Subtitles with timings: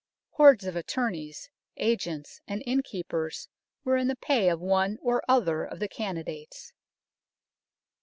[0.31, 3.49] Hordes of attorneys, agents, and innkeepers
[3.83, 6.73] were in the pay of one or other of the candidates.